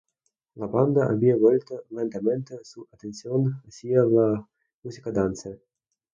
La 0.55 0.65
banda 0.65 1.05
había 1.07 1.35
vuelto 1.37 1.83
lentamente 1.91 2.57
su 2.63 2.87
atención 2.91 3.61
hacia 3.67 4.01
la 4.01 4.49
música 4.81 5.11
dance. 5.11 5.61